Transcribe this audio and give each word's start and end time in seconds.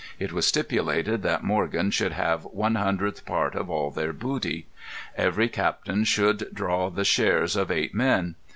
It 0.17 0.33
was 0.33 0.47
stipulated 0.47 1.21
that 1.21 1.43
Morgan 1.43 1.91
should 1.91 2.13
have 2.13 2.45
one 2.45 2.73
hundredth 2.73 3.23
part 3.23 3.53
of 3.53 3.69
all 3.69 3.91
their 3.91 4.13
booty. 4.13 4.65
Every 5.15 5.47
captain 5.47 6.05
should 6.05 6.47
draw 6.51 6.89
the 6.89 7.05
shares 7.05 7.55
of 7.55 7.69
eight 7.69 7.93
men. 7.93 8.33